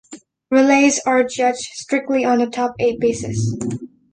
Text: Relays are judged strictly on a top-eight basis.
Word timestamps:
Relays 0.49 0.99
are 1.05 1.23
judged 1.23 1.59
strictly 1.59 2.25
on 2.25 2.41
a 2.41 2.49
top-eight 2.49 2.99
basis. 2.99 3.53